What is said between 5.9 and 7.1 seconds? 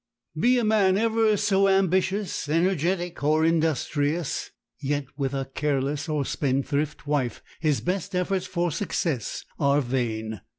or spendthrift